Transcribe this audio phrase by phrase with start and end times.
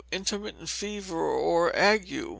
[0.11, 2.25] Intermittent Fever, or Ague.